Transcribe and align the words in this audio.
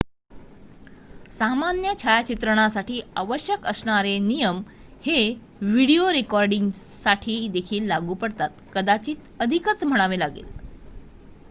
सामान्य 1.31 1.91
छायाचित्रणासाठी 1.97 2.99
आवश्यक 3.15 3.65
असणारे 3.65 4.17
नियम 4.21 4.61
हे 5.03 5.19
व्हिडिओ 5.61 6.11
रेकॉर्डिंगसाठी 6.11 7.47
देखील 7.51 7.87
लागू 7.87 8.13
पडतात 8.15 8.49
कदाचित 8.73 9.41
अधिकच 9.41 9.83
म्हणावे 9.83 10.19
लागेल 10.19 10.45